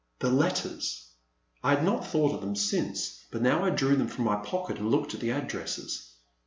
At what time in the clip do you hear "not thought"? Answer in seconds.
1.83-2.33